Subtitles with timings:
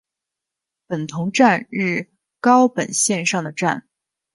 [0.87, 2.07] 本桐站日
[2.39, 3.87] 高本线上的站。